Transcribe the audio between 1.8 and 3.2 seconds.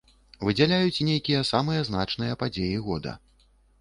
значныя падзеі года.